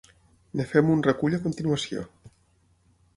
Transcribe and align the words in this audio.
En 0.55 0.63
fem 0.71 0.89
un 0.93 1.03
recull 1.07 1.37
a 1.39 1.41
continuació. 1.45 2.07